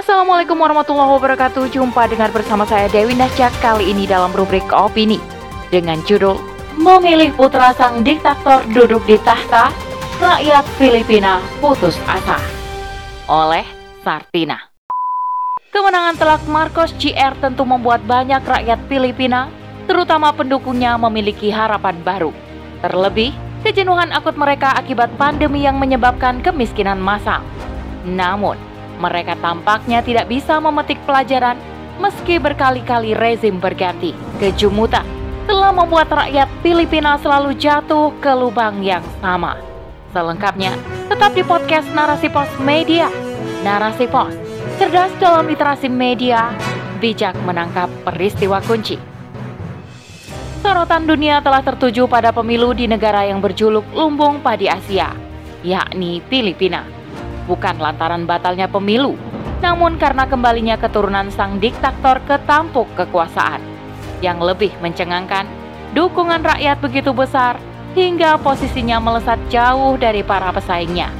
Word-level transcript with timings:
Assalamualaikum 0.00 0.56
warahmatullahi 0.56 1.12
wabarakatuh. 1.12 1.76
Jumpa 1.76 2.08
dengan 2.08 2.32
bersama 2.32 2.64
saya 2.64 2.88
Dewi 2.88 3.12
Nasjak 3.12 3.52
Kali 3.60 3.92
ini 3.92 4.08
dalam 4.08 4.32
rubrik 4.32 4.64
Opini. 4.72 5.20
Dengan 5.68 6.00
judul 6.08 6.40
Memilih 6.80 7.36
putra 7.36 7.76
sang 7.76 8.00
diktator 8.00 8.64
duduk 8.72 9.04
di 9.04 9.20
tahta 9.20 9.68
Rakyat 10.16 10.64
Filipina 10.80 11.44
putus 11.60 12.00
asa. 12.08 12.40
Oleh 13.28 13.68
Sartina. 14.00 14.72
Kemenangan 15.68 16.16
telak 16.16 16.42
Marcos 16.48 16.96
JR 16.96 17.36
tentu 17.36 17.68
membuat 17.68 18.00
banyak 18.08 18.40
rakyat 18.40 18.80
Filipina 18.88 19.52
Terutama 19.84 20.32
pendukungnya 20.32 20.96
memiliki 20.96 21.52
harapan 21.52 22.00
baru. 22.00 22.32
Terlebih, 22.80 23.36
kejenuhan 23.68 24.16
akut 24.16 24.32
mereka 24.40 24.72
akibat 24.80 25.12
pandemi 25.20 25.68
yang 25.68 25.76
menyebabkan 25.76 26.40
kemiskinan 26.40 26.96
massal 26.96 27.44
Namun, 28.08 28.69
mereka 29.00 29.32
tampaknya 29.40 30.04
tidak 30.04 30.28
bisa 30.28 30.60
memetik 30.60 31.00
pelajaran 31.08 31.56
meski 31.96 32.36
berkali-kali 32.36 33.16
rezim 33.16 33.56
berganti. 33.56 34.12
Kejumutan 34.36 35.02
telah 35.48 35.72
membuat 35.72 36.12
rakyat 36.12 36.46
Filipina 36.60 37.16
selalu 37.16 37.56
jatuh 37.56 38.12
ke 38.20 38.30
lubang 38.36 38.84
yang 38.84 39.02
sama. 39.24 39.56
Selengkapnya, 40.12 40.76
tetap 41.08 41.32
di 41.32 41.40
podcast 41.40 41.88
Narasi 41.96 42.28
Pos 42.28 42.50
Media. 42.60 43.08
Narasi 43.64 44.04
Pos, 44.06 44.36
cerdas 44.76 45.12
dalam 45.20 45.48
literasi 45.48 45.88
media, 45.88 46.52
bijak 47.00 47.36
menangkap 47.44 47.88
peristiwa 48.04 48.60
kunci. 48.64 48.96
Sorotan 50.60 51.08
dunia 51.08 51.40
telah 51.40 51.64
tertuju 51.64 52.04
pada 52.08 52.32
pemilu 52.32 52.76
di 52.76 52.84
negara 52.88 53.24
yang 53.24 53.40
berjuluk 53.40 53.84
lumbung 53.96 54.40
padi 54.44 54.68
Asia, 54.68 55.12
yakni 55.64 56.24
Filipina 56.28 56.99
bukan 57.50 57.82
lantaran 57.82 58.30
batalnya 58.30 58.70
pemilu, 58.70 59.18
namun 59.58 59.98
karena 59.98 60.30
kembalinya 60.30 60.78
keturunan 60.78 61.26
sang 61.34 61.58
diktator 61.58 62.22
ke 62.22 62.38
tampuk 62.46 62.86
kekuasaan. 62.94 63.58
Yang 64.22 64.38
lebih 64.54 64.72
mencengangkan, 64.78 65.50
dukungan 65.90 66.46
rakyat 66.46 66.78
begitu 66.78 67.10
besar 67.10 67.58
hingga 67.98 68.38
posisinya 68.38 69.02
melesat 69.02 69.42
jauh 69.50 69.98
dari 69.98 70.22
para 70.22 70.54
pesaingnya. 70.54 71.10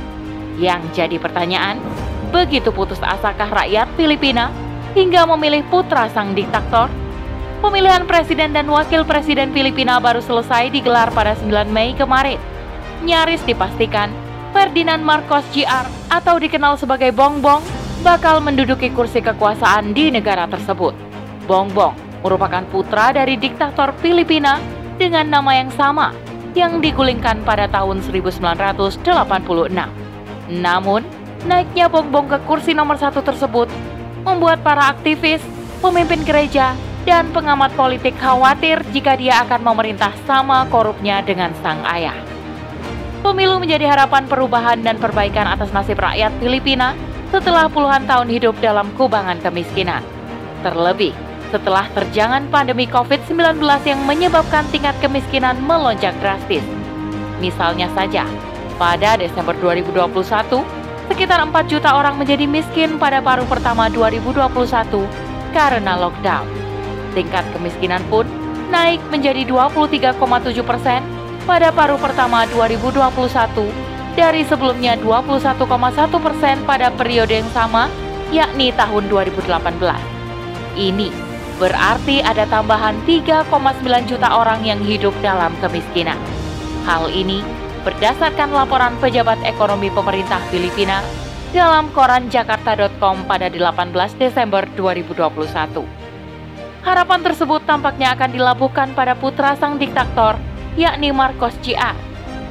Yang 0.63 0.83
jadi 0.95 1.17
pertanyaan, 1.19 1.83
begitu 2.31 2.71
putus 2.71 3.03
asakah 3.03 3.51
rakyat 3.51 3.91
Filipina 3.99 4.55
hingga 4.95 5.27
memilih 5.35 5.67
putra 5.67 6.07
sang 6.15 6.37
diktator? 6.39 6.87
Pemilihan 7.61 8.09
presiden 8.09 8.57
dan 8.57 8.65
wakil 8.73 9.05
presiden 9.05 9.53
Filipina 9.53 10.01
baru 10.01 10.25
selesai 10.25 10.73
digelar 10.73 11.13
pada 11.13 11.37
9 11.37 11.69
Mei 11.69 11.93
kemarin. 11.93 12.41
Nyaris 13.05 13.45
dipastikan 13.45 14.09
Ferdinand 14.51 15.03
Marcos 15.03 15.47
Jr. 15.55 15.87
atau 16.11 16.37
dikenal 16.39 16.75
sebagai 16.75 17.15
Bongbong 17.15 17.63
bakal 18.03 18.43
menduduki 18.43 18.91
kursi 18.91 19.23
kekuasaan 19.23 19.95
di 19.95 20.11
negara 20.11 20.51
tersebut. 20.51 20.95
Bongbong 21.47 22.23
merupakan 22.27 22.65
putra 22.69 23.15
dari 23.15 23.39
diktator 23.39 23.95
Filipina 24.03 24.59
dengan 24.99 25.31
nama 25.31 25.57
yang 25.57 25.71
sama 25.73 26.13
yang 26.53 26.83
digulingkan 26.83 27.47
pada 27.47 27.71
tahun 27.71 28.03
1986. 28.03 29.07
Namun, 30.51 31.01
naiknya 31.47 31.87
Bongbong 31.87 32.27
ke 32.27 32.39
kursi 32.45 32.75
nomor 32.75 32.99
satu 32.99 33.23
tersebut 33.23 33.71
membuat 34.27 34.61
para 34.61 34.91
aktivis, 34.93 35.41
pemimpin 35.81 36.21
gereja, 36.27 36.75
dan 37.09 37.33
pengamat 37.33 37.73
politik 37.79 38.13
khawatir 38.21 38.85
jika 38.93 39.17
dia 39.17 39.41
akan 39.47 39.65
memerintah 39.65 40.13
sama 40.29 40.69
korupnya 40.69 41.25
dengan 41.25 41.55
sang 41.65 41.81
ayah. 41.89 42.30
Pemilu 43.21 43.61
menjadi 43.61 43.85
harapan 43.85 44.25
perubahan 44.25 44.81
dan 44.81 44.97
perbaikan 44.97 45.45
atas 45.45 45.69
nasib 45.77 46.01
rakyat 46.01 46.33
Filipina 46.41 46.97
setelah 47.29 47.69
puluhan 47.69 48.09
tahun 48.09 48.33
hidup 48.33 48.57
dalam 48.65 48.89
kubangan 48.97 49.37
kemiskinan. 49.45 50.01
Terlebih, 50.65 51.13
setelah 51.53 51.85
terjangan 51.93 52.49
pandemi 52.49 52.89
COVID-19 52.89 53.61
yang 53.85 54.01
menyebabkan 54.09 54.65
tingkat 54.73 54.97
kemiskinan 55.05 55.61
melonjak 55.61 56.17
drastis. 56.25 56.65
Misalnya 57.45 57.93
saja, 57.93 58.25
pada 58.81 59.21
Desember 59.21 59.53
2021, 59.61 60.65
sekitar 61.13 61.45
4 61.45 61.53
juta 61.69 61.93
orang 61.93 62.17
menjadi 62.17 62.49
miskin 62.49 62.97
pada 62.97 63.21
paruh 63.21 63.45
pertama 63.45 63.93
2021 63.93 64.49
karena 65.53 65.93
lockdown. 66.01 66.49
Tingkat 67.13 67.45
kemiskinan 67.53 68.01
pun 68.09 68.25
naik 68.73 69.05
menjadi 69.13 69.45
23,7 69.45 70.17
persen 70.65 71.20
pada 71.45 71.73
paruh 71.73 72.01
pertama 72.01 72.45
2021 72.51 73.91
dari 74.19 74.43
sebelumnya 74.45 74.99
21,1 74.99 75.65
persen 76.21 76.57
pada 76.67 76.93
periode 76.93 77.41
yang 77.41 77.51
sama, 77.55 77.89
yakni 78.35 78.75
tahun 78.75 79.07
2018. 79.09 79.49
Ini 80.77 81.09
berarti 81.61 82.25
ada 82.25 82.49
tambahan 82.49 82.97
3,9 83.05 84.09
juta 84.09 84.29
orang 84.33 84.65
yang 84.65 84.81
hidup 84.81 85.13
dalam 85.21 85.53
kemiskinan. 85.61 86.17
Hal 86.89 87.13
ini 87.13 87.45
berdasarkan 87.85 88.53
laporan 88.53 88.97
pejabat 89.01 89.41
ekonomi 89.45 89.93
pemerintah 89.93 90.41
Filipina 90.49 91.05
dalam 91.51 91.91
koran 91.93 92.31
jakarta.com 92.31 93.27
pada 93.27 93.51
18 93.51 93.93
Desember 94.17 94.65
2021. 94.79 95.85
Harapan 96.81 97.21
tersebut 97.21 97.61
tampaknya 97.69 98.17
akan 98.17 98.31
dilabuhkan 98.33 98.89
pada 98.97 99.13
putra 99.13 99.53
sang 99.61 99.77
diktator 99.77 100.41
yakni 100.79 101.11
Marcos 101.11 101.55
Jr. 101.65 101.97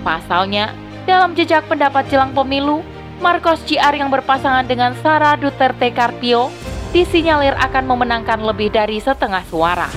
Pasalnya, 0.04 0.72
dalam 1.04 1.36
jejak 1.36 1.68
pendapat 1.68 2.08
jelang 2.08 2.32
pemilu, 2.32 2.84
Marcos 3.20 3.60
Jr. 3.68 4.00
yang 4.00 4.10
berpasangan 4.12 4.64
dengan 4.64 4.96
Sara 5.04 5.36
Duterte 5.36 5.92
Carpio 5.92 6.48
disinyalir 6.96 7.54
akan 7.60 7.86
memenangkan 7.86 8.40
lebih 8.42 8.72
dari 8.72 8.98
setengah 8.98 9.44
suara. 9.52 9.92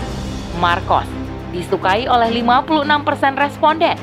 Marcos 0.59 1.07
disukai 1.55 2.09
oleh 2.09 2.33
56% 2.43 3.37
responden 3.37 3.97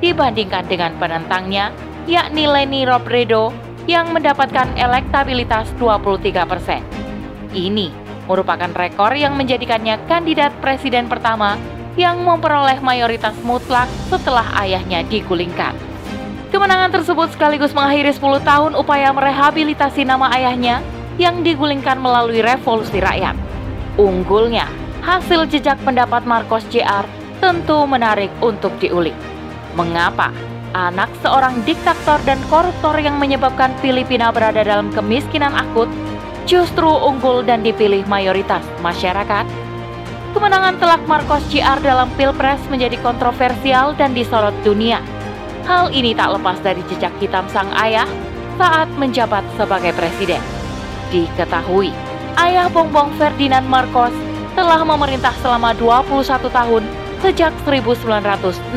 dibandingkan 0.00 0.64
dengan 0.66 0.92
penentangnya 0.98 1.70
yakni 2.04 2.44
Leni 2.44 2.84
Robredo 2.84 3.52
yang 3.84 4.12
mendapatkan 4.12 4.72
elektabilitas 4.76 5.68
23%. 5.76 6.80
Ini 7.52 7.88
merupakan 8.24 8.72
rekor 8.72 9.12
yang 9.12 9.36
menjadikannya 9.36 10.00
kandidat 10.08 10.52
presiden 10.64 11.06
pertama 11.08 11.60
yang 11.94 12.22
memperoleh 12.22 12.82
mayoritas 12.82 13.34
mutlak 13.46 13.86
setelah 14.10 14.44
ayahnya 14.62 15.06
digulingkan. 15.06 15.74
Kemenangan 16.50 16.94
tersebut 16.94 17.34
sekaligus 17.34 17.74
mengakhiri 17.74 18.14
10 18.14 18.42
tahun 18.46 18.72
upaya 18.78 19.10
merehabilitasi 19.10 20.06
nama 20.06 20.30
ayahnya 20.34 20.78
yang 21.18 21.42
digulingkan 21.42 21.98
melalui 21.98 22.42
revolusi 22.42 22.98
rakyat. 23.02 23.34
Unggulnya, 23.98 24.66
hasil 25.02 25.46
jejak 25.50 25.78
pendapat 25.82 26.26
Marcos 26.26 26.66
JR 26.70 27.06
tentu 27.38 27.86
menarik 27.86 28.30
untuk 28.42 28.74
diulik. 28.78 29.14
Mengapa 29.74 30.30
anak 30.74 31.10
seorang 31.22 31.62
diktator 31.62 32.18
dan 32.26 32.38
koruptor 32.50 32.98
yang 32.98 33.18
menyebabkan 33.18 33.70
Filipina 33.78 34.34
berada 34.34 34.66
dalam 34.66 34.90
kemiskinan 34.90 35.54
akut 35.54 35.86
justru 36.46 36.86
unggul 36.86 37.46
dan 37.46 37.62
dipilih 37.62 38.02
mayoritas 38.10 38.62
masyarakat? 38.82 39.63
Kemenangan 40.34 40.82
telak 40.82 41.06
Marcos 41.06 41.46
JR 41.46 41.78
dalam 41.78 42.10
Pilpres 42.18 42.58
menjadi 42.66 42.98
kontroversial 43.06 43.94
dan 43.94 44.18
disorot 44.18 44.50
dunia. 44.66 44.98
Hal 45.62 45.94
ini 45.94 46.10
tak 46.10 46.34
lepas 46.34 46.58
dari 46.58 46.82
jejak 46.90 47.14
hitam 47.22 47.46
sang 47.54 47.70
ayah 47.78 48.10
saat 48.58 48.90
menjabat 48.98 49.46
sebagai 49.54 49.94
presiden. 49.94 50.42
Diketahui, 51.14 51.94
ayah 52.34 52.66
Bongbong 52.66 53.14
Ferdinand 53.14 53.62
Marcos 53.70 54.10
telah 54.58 54.82
memerintah 54.82 55.30
selama 55.38 55.70
21 55.78 56.50
tahun 56.50 56.82
sejak 57.22 57.54
1965. 57.62 58.74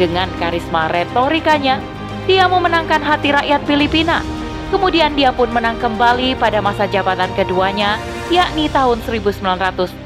Dengan 0.00 0.28
karisma 0.40 0.88
retorikanya, 0.88 1.84
dia 2.24 2.48
memenangkan 2.48 3.04
hati 3.04 3.28
rakyat 3.36 3.60
Filipina. 3.68 4.24
Kemudian 4.72 5.12
dia 5.12 5.36
pun 5.36 5.52
menang 5.52 5.76
kembali 5.76 6.32
pada 6.40 6.64
masa 6.64 6.88
jabatan 6.88 7.28
keduanya 7.36 8.00
yakni 8.28 8.68
tahun 8.68 9.00
1969. 9.08 10.04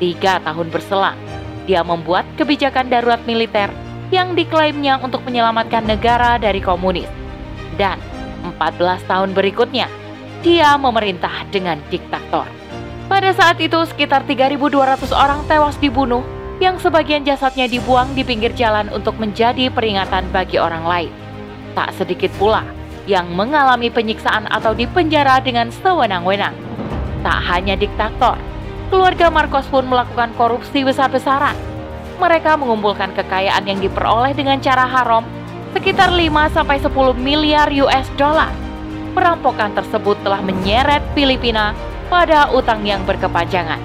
Tiga 0.00 0.40
tahun 0.44 0.68
berselang, 0.68 1.16
dia 1.64 1.80
membuat 1.80 2.24
kebijakan 2.36 2.88
darurat 2.92 3.20
militer 3.24 3.72
yang 4.12 4.36
diklaimnya 4.36 5.00
untuk 5.00 5.24
menyelamatkan 5.24 5.84
negara 5.88 6.36
dari 6.36 6.60
komunis. 6.60 7.08
Dan 7.80 7.96
14 8.44 9.04
tahun 9.08 9.32
berikutnya, 9.32 9.88
dia 10.44 10.76
memerintah 10.76 11.48
dengan 11.48 11.80
diktator. 11.88 12.48
Pada 13.08 13.30
saat 13.32 13.56
itu 13.60 13.76
sekitar 13.88 14.24
3.200 14.28 15.10
orang 15.16 15.40
tewas 15.48 15.76
dibunuh 15.80 16.24
yang 16.60 16.76
sebagian 16.76 17.24
jasadnya 17.24 17.66
dibuang 17.68 18.12
di 18.12 18.20
pinggir 18.20 18.52
jalan 18.52 18.92
untuk 18.92 19.16
menjadi 19.16 19.72
peringatan 19.72 20.28
bagi 20.28 20.60
orang 20.60 20.84
lain. 20.84 21.12
Tak 21.72 21.96
sedikit 21.96 22.28
pula 22.36 22.79
yang 23.10 23.26
mengalami 23.34 23.90
penyiksaan 23.90 24.46
atau 24.46 24.70
dipenjara 24.70 25.42
dengan 25.42 25.74
sewenang-wenang. 25.82 26.54
Tak 27.26 27.38
hanya 27.50 27.74
diktator, 27.74 28.38
keluarga 28.94 29.26
Marcos 29.26 29.66
pun 29.66 29.82
melakukan 29.90 30.30
korupsi 30.38 30.86
besar-besaran. 30.86 31.58
Mereka 32.22 32.54
mengumpulkan 32.54 33.10
kekayaan 33.18 33.66
yang 33.66 33.82
diperoleh 33.82 34.30
dengan 34.30 34.62
cara 34.62 34.86
haram 34.86 35.26
sekitar 35.74 36.14
5 36.14 36.54
sampai 36.54 36.78
10 36.78 37.18
miliar 37.18 37.66
US 37.82 38.06
dollar. 38.14 38.50
perampokan 39.10 39.74
tersebut 39.74 40.14
telah 40.22 40.38
menyeret 40.38 41.02
Filipina 41.18 41.74
pada 42.06 42.46
utang 42.54 42.86
yang 42.86 43.02
berkepanjangan. 43.02 43.82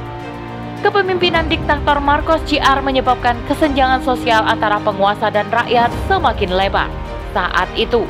Kepemimpinan 0.86 1.50
diktator 1.50 1.98
Marcos 1.98 2.46
Jr. 2.46 2.86
menyebabkan 2.86 3.34
kesenjangan 3.50 4.06
sosial 4.06 4.46
antara 4.46 4.78
penguasa 4.86 5.34
dan 5.34 5.50
rakyat 5.50 5.90
semakin 6.06 6.54
lebar. 6.54 6.94
Saat 7.34 7.74
itu, 7.74 8.06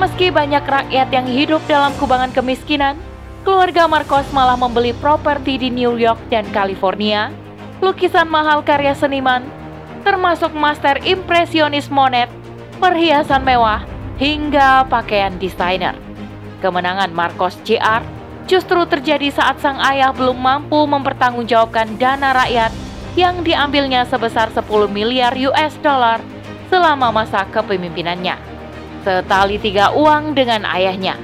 meski 0.00 0.32
banyak 0.32 0.64
rakyat 0.64 1.12
yang 1.12 1.28
hidup 1.28 1.60
dalam 1.68 1.92
kubangan 2.00 2.32
kemiskinan, 2.32 2.96
keluarga 3.44 3.84
Marcos 3.84 4.24
malah 4.32 4.56
membeli 4.56 4.96
properti 4.96 5.60
di 5.60 5.68
New 5.68 6.00
York 6.00 6.16
dan 6.32 6.48
California, 6.56 7.28
lukisan 7.84 8.24
mahal 8.24 8.64
karya 8.64 8.96
seniman, 8.96 9.44
termasuk 10.00 10.56
master 10.56 11.04
impresionis 11.04 11.92
Monet, 11.92 12.32
perhiasan 12.80 13.44
mewah, 13.44 13.84
hingga 14.16 14.88
pakaian 14.88 15.36
desainer. 15.36 15.92
Kemenangan 16.64 17.12
Marcos 17.12 17.60
Jr. 17.68 18.00
justru 18.48 18.80
terjadi 18.88 19.28
saat 19.28 19.60
sang 19.60 19.76
ayah 19.84 20.16
belum 20.16 20.40
mampu 20.40 20.80
mempertanggungjawabkan 20.88 22.00
dana 22.00 22.32
rakyat 22.32 22.72
yang 23.20 23.44
diambilnya 23.44 24.08
sebesar 24.08 24.48
10 24.48 24.64
miliar 24.88 25.36
US 25.52 25.76
dollar 25.84 26.24
selama 26.72 27.12
masa 27.12 27.44
kepemimpinannya. 27.52 28.49
Setali 29.00 29.56
tiga 29.56 29.96
uang 29.96 30.36
dengan 30.36 30.68
ayahnya, 30.68 31.16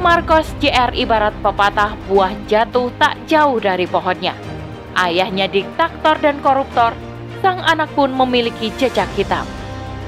Marcos 0.00 0.48
Jr. 0.64 0.96
ibarat 0.96 1.36
pepatah 1.44 1.92
buah 2.08 2.32
jatuh 2.48 2.88
tak 2.96 3.20
jauh 3.28 3.60
dari 3.60 3.84
pohonnya. 3.84 4.32
Ayahnya 4.96 5.44
diktator 5.44 6.16
dan 6.24 6.40
koruptor, 6.40 6.96
sang 7.44 7.60
anak 7.68 7.92
pun 7.92 8.16
memiliki 8.16 8.72
jejak 8.80 9.08
hitam. 9.12 9.44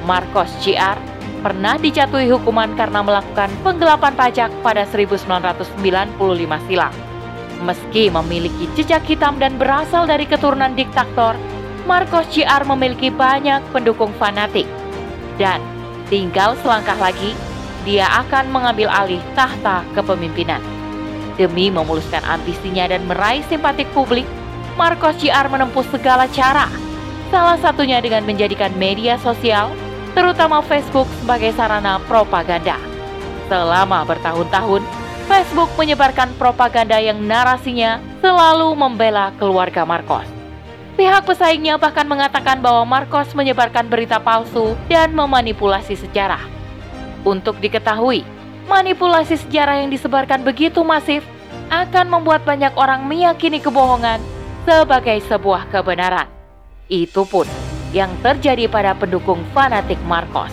Marcos 0.09 0.49
Jr 0.65 1.11
pernah 1.41 1.81
dijatuhi 1.81 2.29
hukuman 2.29 2.77
karena 2.77 3.01
melakukan 3.01 3.49
penggelapan 3.65 4.13
pajak 4.13 4.51
pada 4.61 4.85
1995 4.89 6.17
silam. 6.69 6.93
Meski 7.65 8.09
memiliki 8.09 8.69
jejak 8.77 9.05
hitam 9.05 9.37
dan 9.37 9.57
berasal 9.61 10.09
dari 10.09 10.25
keturunan 10.25 10.73
diktator, 10.73 11.37
Marcos 11.85 12.29
Jr. 12.33 12.65
memiliki 12.69 13.13
banyak 13.13 13.61
pendukung 13.73 14.13
fanatik. 14.17 14.69
Dan 15.37 15.61
tinggal 16.11 16.59
selangkah 16.61 16.99
lagi, 16.99 17.33
dia 17.87 18.05
akan 18.27 18.53
mengambil 18.53 18.91
alih 18.93 19.23
tahta 19.33 19.87
kepemimpinan. 19.97 20.61
Demi 21.41 21.73
memuluskan 21.73 22.21
ambisinya 22.27 22.91
dan 22.91 23.07
meraih 23.09 23.41
simpatik 23.49 23.89
publik, 23.97 24.29
Marcos 24.77 25.17
Jr. 25.17 25.49
menempuh 25.49 25.87
segala 25.89 26.29
cara, 26.29 26.69
salah 27.33 27.57
satunya 27.63 28.03
dengan 28.03 28.27
menjadikan 28.27 28.75
media 28.77 29.17
sosial 29.23 29.73
terutama 30.13 30.61
Facebook 30.67 31.07
sebagai 31.23 31.55
sarana 31.55 32.03
propaganda. 32.11 32.77
Selama 33.47 34.03
bertahun-tahun, 34.05 34.83
Facebook 35.31 35.71
menyebarkan 35.79 36.35
propaganda 36.35 36.99
yang 36.99 37.23
narasinya 37.23 38.03
selalu 38.19 38.75
membela 38.75 39.31
keluarga 39.39 39.87
Marcos. 39.87 40.40
Pihak 41.01 41.25
pesaingnya 41.25 41.81
bahkan 41.81 42.05
mengatakan 42.05 42.61
bahwa 42.61 42.85
Marcos 42.85 43.33
menyebarkan 43.33 43.89
berita 43.89 44.21
palsu 44.21 44.77
dan 44.85 45.17
memanipulasi 45.17 45.97
sejarah. 45.97 46.45
Untuk 47.25 47.57
diketahui, 47.57 48.21
manipulasi 48.69 49.41
sejarah 49.41 49.81
yang 49.81 49.89
disebarkan 49.89 50.45
begitu 50.45 50.85
masif 50.85 51.25
akan 51.73 52.05
membuat 52.05 52.45
banyak 52.45 52.77
orang 52.77 53.09
meyakini 53.09 53.65
kebohongan 53.65 54.21
sebagai 54.69 55.25
sebuah 55.25 55.73
kebenaran. 55.73 56.29
Itu 56.93 57.25
pun 57.25 57.49
yang 57.97 58.13
terjadi 58.21 58.69
pada 58.69 58.93
pendukung 58.93 59.41
fanatik 59.57 59.97
Marcos. 60.05 60.53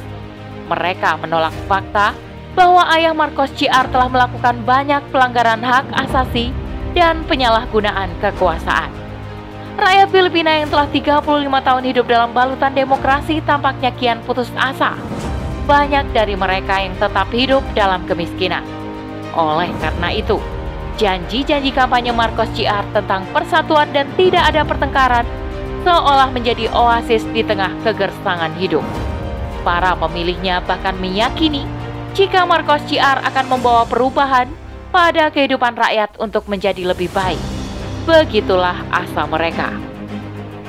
Mereka 0.72 1.20
menolak 1.28 1.52
fakta 1.68 2.16
bahwa 2.56 2.88
ayah 2.96 3.12
Marcos 3.12 3.52
Jr. 3.52 3.92
telah 3.92 4.08
melakukan 4.08 4.64
banyak 4.64 5.04
pelanggaran 5.12 5.60
hak 5.60 5.92
asasi 6.08 6.56
dan 6.96 7.28
penyalahgunaan 7.28 8.16
kekuasaan. 8.24 9.07
Rakyat 9.78 10.10
Filipina 10.10 10.58
yang 10.58 10.74
telah 10.74 10.90
35 10.90 11.22
tahun 11.62 11.84
hidup 11.86 12.10
dalam 12.10 12.34
balutan 12.34 12.74
demokrasi 12.74 13.46
tampaknya 13.46 13.94
kian 13.94 14.18
putus 14.26 14.50
asa. 14.58 14.98
Banyak 15.70 16.18
dari 16.18 16.34
mereka 16.34 16.82
yang 16.82 16.98
tetap 16.98 17.30
hidup 17.30 17.62
dalam 17.78 18.02
kemiskinan. 18.10 18.66
Oleh 19.38 19.70
karena 19.78 20.10
itu, 20.18 20.42
janji-janji 20.98 21.70
kampanye 21.70 22.10
Marcos 22.10 22.50
Jr. 22.58 22.90
tentang 22.90 23.22
persatuan 23.30 23.94
dan 23.94 24.10
tidak 24.18 24.50
ada 24.50 24.66
pertengkaran 24.66 25.30
seolah 25.86 26.34
menjadi 26.34 26.74
oasis 26.74 27.22
di 27.30 27.46
tengah 27.46 27.70
kegersangan 27.86 28.58
hidup. 28.58 28.82
Para 29.62 29.94
pemilihnya 29.94 30.58
bahkan 30.66 30.98
meyakini 30.98 31.70
jika 32.18 32.50
Marcos 32.50 32.82
Jr. 32.90 33.22
akan 33.30 33.46
membawa 33.46 33.86
perubahan 33.86 34.50
pada 34.90 35.30
kehidupan 35.30 35.78
rakyat 35.78 36.18
untuk 36.18 36.50
menjadi 36.50 36.82
lebih 36.82 37.14
baik. 37.14 37.57
Begitulah 38.08 38.88
asa 38.88 39.28
mereka. 39.28 39.68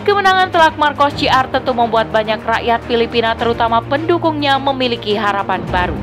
Kemenangan 0.02 0.50
telak 0.50 0.75
Marcos 0.75 1.14
Jr. 1.14 1.46
tentu 1.55 1.70
membuat 1.70 2.11
banyak 2.11 2.43
rakyat 2.43 2.82
Filipina 2.90 3.38
terutama 3.38 3.79
pendukungnya 3.79 4.58
memiliki 4.58 5.14
harapan 5.14 5.62
baru. 5.70 5.94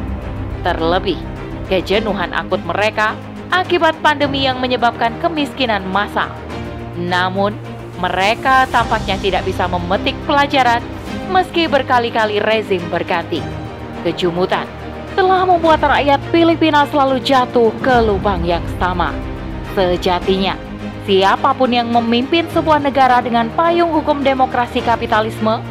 Terlebih, 0.63 1.19
kejenuhan 1.67 2.31
akut 2.31 2.63
mereka 2.63 3.19
akibat 3.51 3.99
pandemi 3.99 4.47
yang 4.47 4.63
menyebabkan 4.63 5.11
kemiskinan 5.19 5.83
massal. 5.91 6.31
Namun, 6.95 7.51
mereka 7.99 8.63
tampaknya 8.71 9.19
tidak 9.19 9.43
bisa 9.43 9.67
memetik 9.67 10.15
pelajaran 10.23 10.79
meski 11.27 11.67
berkali-kali 11.67 12.39
rezim 12.39 12.79
berganti. 12.87 13.43
Kejumutan 14.07 14.63
telah 15.19 15.43
membuat 15.43 15.83
rakyat 15.83 16.23
Filipina 16.31 16.87
selalu 16.87 17.19
jatuh 17.19 17.75
ke 17.83 17.95
lubang 18.07 18.39
yang 18.47 18.63
sama. 18.79 19.11
Sejatinya, 19.75 20.55
siapa 21.05 21.53
pun 21.53 21.69
yang 21.69 21.89
memimpin 21.89 22.49
sebuah 22.51 22.81
negara 22.81 23.21
dengan 23.21 23.47
payung 23.53 23.93
hukum 23.93 24.25
demokrasi 24.25 24.81
kapitalisme, 24.81 25.61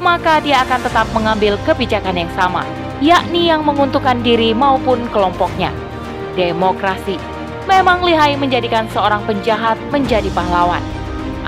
maka 0.00 0.40
dia 0.40 0.64
akan 0.64 0.80
tetap 0.82 1.06
mengambil 1.12 1.60
kebijakan 1.68 2.16
yang 2.16 2.32
sama, 2.34 2.64
yakni 3.04 3.52
yang 3.52 3.62
menguntungkan 3.62 4.20
diri 4.24 4.56
maupun 4.56 5.04
kelompoknya. 5.12 5.70
Demokrasi 6.34 7.20
memang 7.68 8.00
lihai 8.00 8.34
menjadikan 8.40 8.88
seorang 8.88 9.20
penjahat 9.28 9.76
menjadi 9.92 10.32
pahlawan 10.32 10.80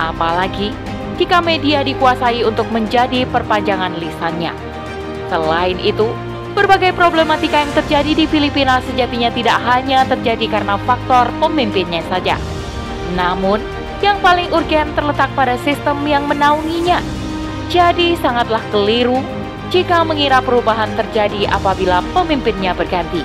apalagi 0.01 0.73
jika 1.21 1.37
media 1.37 1.85
dikuasai 1.85 2.41
untuk 2.41 2.65
menjadi 2.73 3.29
perpanjangan 3.29 3.93
lisannya. 4.01 4.49
Selain 5.29 5.77
itu, 5.77 6.09
berbagai 6.57 6.97
problematika 6.97 7.61
yang 7.61 7.71
terjadi 7.77 8.11
di 8.17 8.25
Filipina 8.25 8.81
sejatinya 8.89 9.29
tidak 9.29 9.57
hanya 9.69 10.01
terjadi 10.09 10.49
karena 10.49 10.75
faktor 10.81 11.29
pemimpinnya 11.37 12.01
saja. 12.09 12.41
Namun, 13.13 13.59
yang 14.01 14.17
paling 14.19 14.49
urgen 14.49 14.89
terletak 14.97 15.29
pada 15.37 15.55
sistem 15.61 16.01
yang 16.09 16.25
menaunginya. 16.25 16.99
Jadi 17.69 18.17
sangatlah 18.19 18.61
keliru 18.73 19.21
jika 19.71 20.03
mengira 20.03 20.43
perubahan 20.43 20.91
terjadi 20.99 21.47
apabila 21.47 22.03
pemimpinnya 22.11 22.75
berganti. 22.75 23.23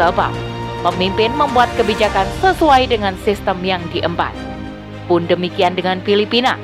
Sebab, 0.00 0.32
pemimpin 0.86 1.34
membuat 1.36 1.68
kebijakan 1.76 2.24
sesuai 2.40 2.88
dengan 2.88 3.12
sistem 3.26 3.60
yang 3.60 3.82
diemban. 3.92 4.32
Pun 5.04 5.28
demikian 5.28 5.76
dengan 5.76 6.00
Filipina. 6.00 6.56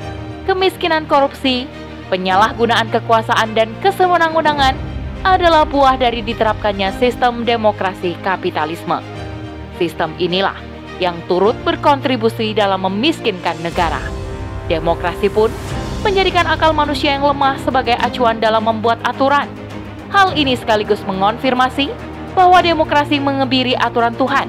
Kemiskinan 0.49 1.07
korupsi, 1.07 1.69
penyalahgunaan 2.11 2.91
kekuasaan 2.91 3.55
dan 3.55 3.71
kesewenang-wenangan 3.79 4.75
adalah 5.23 5.63
buah 5.63 5.95
dari 5.95 6.19
diterapkannya 6.19 6.91
sistem 6.99 7.47
demokrasi 7.47 8.19
kapitalisme. 8.19 8.99
Sistem 9.79 10.11
inilah 10.19 10.72
yang 11.03 11.19
turut 11.27 11.53
berkontribusi 11.67 12.55
dalam 12.55 12.87
memiskinkan 12.87 13.59
negara. 13.59 13.99
Demokrasi 14.71 15.27
pun 15.27 15.51
menjadikan 16.01 16.47
akal 16.47 16.71
manusia 16.71 17.19
yang 17.19 17.27
lemah 17.27 17.59
sebagai 17.59 17.99
acuan 17.99 18.39
dalam 18.39 18.63
membuat 18.63 19.03
aturan. 19.03 19.51
Hal 20.07 20.31
ini 20.39 20.55
sekaligus 20.55 21.03
mengonfirmasi 21.03 21.91
bahwa 22.31 22.63
demokrasi 22.63 23.19
mengebiri 23.19 23.75
aturan 23.75 24.15
Tuhan. 24.15 24.47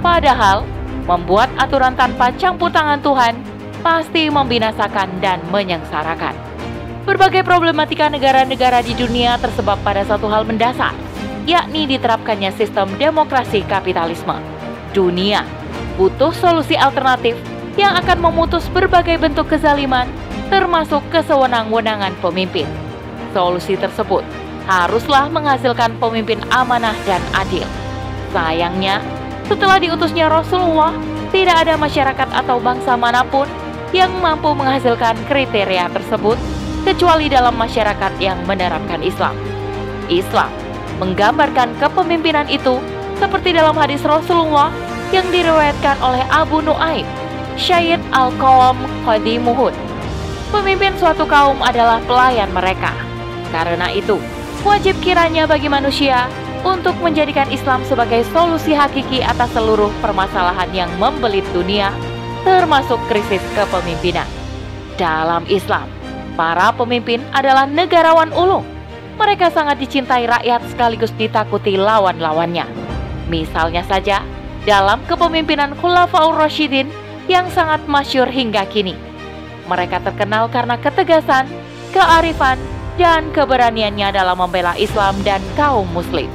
Padahal, 0.00 0.64
Membuat 1.02 1.50
aturan 1.58 1.98
tanpa 1.98 2.30
campur 2.38 2.70
tangan 2.70 3.02
Tuhan 3.02 3.34
pasti 3.82 4.30
membinasakan 4.30 5.18
dan 5.18 5.42
menyengsarakan. 5.50 6.34
Berbagai 7.02 7.42
problematika 7.42 8.06
negara-negara 8.06 8.78
di 8.86 8.94
dunia 8.94 9.34
tersebab 9.42 9.82
pada 9.82 10.06
satu 10.06 10.30
hal 10.30 10.46
mendasar, 10.46 10.94
yakni 11.42 11.90
diterapkannya 11.90 12.54
sistem 12.54 12.86
demokrasi 12.94 13.66
kapitalisme. 13.66 14.38
Dunia 14.94 15.42
butuh 15.96 16.32
solusi 16.34 16.74
alternatif 16.74 17.36
yang 17.76 17.96
akan 17.96 18.20
memutus 18.20 18.68
berbagai 18.68 19.16
bentuk 19.16 19.48
kezaliman, 19.48 20.08
termasuk 20.52 21.00
kesewenang-wenangan 21.08 22.12
pemimpin. 22.20 22.68
Solusi 23.32 23.80
tersebut 23.80 24.20
haruslah 24.68 25.26
menghasilkan 25.32 25.96
pemimpin 25.98 26.38
amanah 26.52 26.94
dan 27.08 27.20
adil. 27.34 27.64
Sayangnya, 28.30 29.00
setelah 29.48 29.80
diutusnya 29.80 30.28
Rasulullah, 30.28 30.94
tidak 31.32 31.64
ada 31.66 31.74
masyarakat 31.80 32.28
atau 32.28 32.60
bangsa 32.60 32.92
mana 32.94 33.24
pun 33.24 33.48
yang 33.96 34.12
mampu 34.20 34.52
menghasilkan 34.52 35.16
kriteria 35.28 35.88
tersebut 35.92 36.36
kecuali 36.84 37.28
dalam 37.28 37.56
masyarakat 37.56 38.12
yang 38.20 38.36
menerapkan 38.44 39.00
Islam. 39.00 39.36
Islam 40.12 40.52
menggambarkan 41.00 41.72
kepemimpinan 41.80 42.46
itu 42.52 42.78
seperti 43.16 43.56
dalam 43.56 43.74
hadis 43.74 44.04
Rasulullah 44.04 44.68
yang 45.12 45.28
diriwayatkan 45.28 46.00
oleh 46.00 46.24
Abu 46.32 46.64
Nuaim, 46.64 47.04
Syed 47.60 48.00
Al-Qawam 48.16 48.80
Qadimuhud. 49.04 49.76
Pemimpin 50.48 50.96
suatu 50.96 51.28
kaum 51.28 51.60
adalah 51.60 52.00
pelayan 52.08 52.48
mereka. 52.52 52.96
Karena 53.52 53.92
itu, 53.92 54.16
wajib 54.64 54.96
kiranya 55.04 55.44
bagi 55.44 55.68
manusia 55.68 56.32
untuk 56.64 56.96
menjadikan 57.04 57.48
Islam 57.52 57.84
sebagai 57.84 58.24
solusi 58.32 58.72
hakiki 58.72 59.20
atas 59.20 59.52
seluruh 59.52 59.92
permasalahan 60.00 60.72
yang 60.72 60.90
membelit 60.96 61.44
dunia, 61.52 61.92
termasuk 62.48 62.96
krisis 63.12 63.44
kepemimpinan. 63.52 64.26
Dalam 64.96 65.44
Islam, 65.52 65.88
para 66.36 66.72
pemimpin 66.72 67.20
adalah 67.36 67.68
negarawan 67.68 68.32
ulung. 68.32 68.64
Mereka 69.20 69.52
sangat 69.52 69.76
dicintai 69.76 70.24
rakyat 70.24 70.64
sekaligus 70.72 71.12
ditakuti 71.20 71.76
lawan-lawannya. 71.76 72.64
Misalnya 73.28 73.84
saja, 73.84 74.24
dalam 74.62 75.02
kepemimpinan 75.10 75.74
Khulafaur 75.78 76.38
Rashidin 76.38 76.86
yang 77.26 77.50
sangat 77.50 77.82
masyur 77.90 78.26
hingga 78.30 78.66
kini. 78.70 78.94
Mereka 79.66 80.02
terkenal 80.02 80.50
karena 80.50 80.78
ketegasan, 80.78 81.46
kearifan, 81.94 82.58
dan 83.00 83.32
keberaniannya 83.32 84.12
dalam 84.12 84.36
membela 84.36 84.76
Islam 84.76 85.16
dan 85.24 85.40
kaum 85.56 85.88
muslim. 85.96 86.28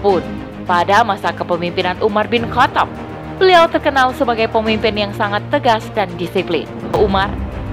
Pun, 0.00 0.24
pada 0.64 1.04
masa 1.04 1.30
kepemimpinan 1.34 2.00
Umar 2.00 2.24
bin 2.30 2.48
Khattab, 2.48 2.88
beliau 3.36 3.68
terkenal 3.68 4.14
sebagai 4.16 4.48
pemimpin 4.48 4.96
yang 4.96 5.12
sangat 5.12 5.44
tegas 5.52 5.84
dan 5.92 6.08
disiplin. 6.16 6.64
Umar 6.96 7.28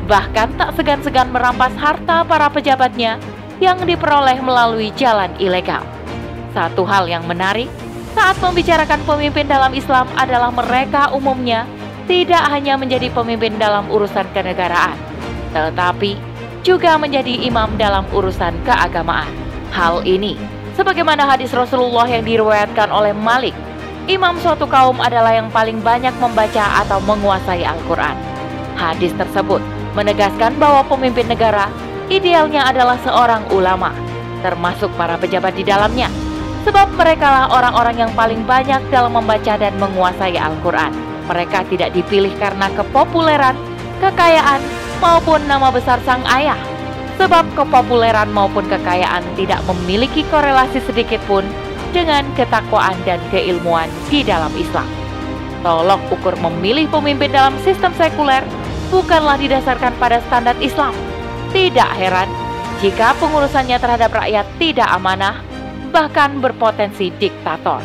bahkan 0.10 0.52
tak 0.60 0.76
segan-segan 0.76 1.32
merampas 1.32 1.72
harta 1.80 2.28
para 2.28 2.52
pejabatnya 2.52 3.16
yang 3.64 3.80
diperoleh 3.86 4.42
melalui 4.44 4.92
jalan 4.98 5.32
ilegal. 5.40 5.86
Satu 6.52 6.84
hal 6.84 7.08
yang 7.08 7.24
menarik 7.30 7.72
saat 8.12 8.36
membicarakan 8.44 9.02
pemimpin 9.08 9.48
dalam 9.48 9.72
Islam 9.72 10.08
adalah 10.20 10.52
mereka 10.52 11.12
umumnya 11.16 11.64
tidak 12.06 12.44
hanya 12.52 12.76
menjadi 12.76 13.08
pemimpin 13.12 13.56
dalam 13.56 13.88
urusan 13.88 14.28
kenegaraan, 14.36 15.00
tetapi 15.56 16.20
juga 16.62 17.00
menjadi 17.00 17.48
imam 17.48 17.72
dalam 17.80 18.04
urusan 18.12 18.52
keagamaan. 18.68 19.32
Hal 19.72 20.04
ini, 20.04 20.36
sebagaimana 20.76 21.24
hadis 21.24 21.56
Rasulullah 21.56 22.04
yang 22.12 22.28
diriwayatkan 22.28 22.92
oleh 22.92 23.16
Malik, 23.16 23.56
imam 24.12 24.36
suatu 24.44 24.68
kaum 24.68 25.00
adalah 25.00 25.32
yang 25.32 25.48
paling 25.48 25.80
banyak 25.80 26.12
membaca 26.20 26.84
atau 26.84 27.00
menguasai 27.08 27.64
Al-Quran. 27.64 28.16
Hadis 28.76 29.16
tersebut 29.16 29.64
menegaskan 29.96 30.60
bahwa 30.60 30.84
pemimpin 30.88 31.32
negara 31.32 31.72
idealnya 32.12 32.68
adalah 32.68 33.00
seorang 33.08 33.48
ulama, 33.56 33.96
termasuk 34.44 34.92
para 35.00 35.16
pejabat 35.16 35.56
di 35.56 35.64
dalamnya 35.64 36.12
sebab 36.62 36.94
merekalah 36.94 37.50
orang-orang 37.50 38.06
yang 38.08 38.12
paling 38.14 38.42
banyak 38.46 38.82
dalam 38.94 39.14
membaca 39.18 39.58
dan 39.58 39.74
menguasai 39.82 40.38
Al-Quran. 40.38 40.94
Mereka 41.30 41.70
tidak 41.74 41.94
dipilih 41.96 42.34
karena 42.38 42.68
kepopuleran, 42.74 43.56
kekayaan, 44.04 44.62
maupun 45.02 45.42
nama 45.50 45.74
besar 45.74 45.98
sang 46.06 46.22
ayah. 46.30 46.58
Sebab 47.18 47.54
kepopuleran 47.54 48.30
maupun 48.34 48.66
kekayaan 48.66 49.22
tidak 49.38 49.62
memiliki 49.70 50.26
korelasi 50.30 50.82
sedikit 50.86 51.22
pun 51.30 51.46
dengan 51.94 52.26
ketakwaan 52.34 52.96
dan 53.06 53.22
keilmuan 53.30 53.90
di 54.10 54.26
dalam 54.26 54.50
Islam. 54.58 54.88
Tolok 55.62 56.02
ukur 56.10 56.34
memilih 56.42 56.90
pemimpin 56.90 57.30
dalam 57.30 57.54
sistem 57.62 57.94
sekuler 57.94 58.42
bukanlah 58.90 59.38
didasarkan 59.38 59.94
pada 60.02 60.18
standar 60.26 60.58
Islam. 60.58 60.96
Tidak 61.54 61.92
heran 62.00 62.32
jika 62.82 63.14
pengurusannya 63.22 63.78
terhadap 63.78 64.10
rakyat 64.10 64.48
tidak 64.58 64.90
amanah 64.90 65.51
bahkan 65.92 66.40
berpotensi 66.40 67.12
diktator. 67.20 67.84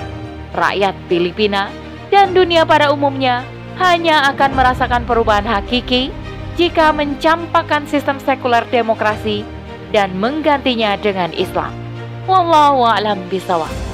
Rakyat 0.54 0.94
Filipina 1.10 1.68
dan 2.08 2.32
dunia 2.32 2.64
pada 2.64 2.94
umumnya 2.94 3.44
hanya 3.76 4.32
akan 4.32 4.56
merasakan 4.56 5.04
perubahan 5.04 5.44
hakiki 5.44 6.08
jika 6.56 6.94
mencampakkan 6.94 7.84
sistem 7.84 8.16
sekuler 8.16 8.64
demokrasi 8.72 9.44
dan 9.92 10.16
menggantinya 10.16 10.96
dengan 10.96 11.30
Islam. 11.36 11.74
Wallahu 12.24 12.82
a'lam 12.88 13.20
bishawab. 13.28 13.85